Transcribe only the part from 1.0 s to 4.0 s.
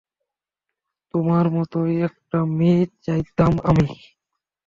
তোমার মতোই একটা মেয়ে চাইতাম আমি।